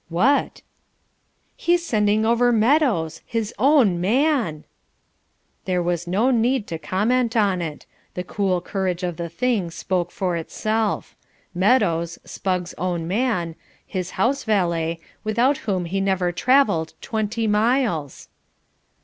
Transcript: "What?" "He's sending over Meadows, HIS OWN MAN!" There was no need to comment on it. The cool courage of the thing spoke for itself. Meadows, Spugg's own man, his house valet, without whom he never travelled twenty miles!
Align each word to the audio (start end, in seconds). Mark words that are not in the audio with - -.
"What?" 0.09 0.63
"He's 1.55 1.85
sending 1.85 2.25
over 2.25 2.51
Meadows, 2.51 3.21
HIS 3.23 3.53
OWN 3.59 4.01
MAN!" 4.01 4.63
There 5.65 5.83
was 5.83 6.07
no 6.07 6.31
need 6.31 6.65
to 6.69 6.79
comment 6.79 7.37
on 7.37 7.61
it. 7.61 7.85
The 8.15 8.23
cool 8.23 8.61
courage 8.61 9.03
of 9.03 9.17
the 9.17 9.29
thing 9.29 9.69
spoke 9.69 10.09
for 10.09 10.35
itself. 10.35 11.15
Meadows, 11.53 12.17
Spugg's 12.25 12.73
own 12.79 13.07
man, 13.07 13.53
his 13.85 14.09
house 14.17 14.43
valet, 14.43 14.99
without 15.23 15.59
whom 15.69 15.85
he 15.85 16.01
never 16.01 16.31
travelled 16.31 16.95
twenty 16.99 17.45
miles! 17.45 18.27